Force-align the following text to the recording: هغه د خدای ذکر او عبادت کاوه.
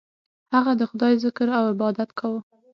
هغه 0.55 0.71
د 0.79 0.81
خدای 0.89 1.13
ذکر 1.23 1.47
او 1.57 1.63
عبادت 1.73 2.09
کاوه. 2.19 2.39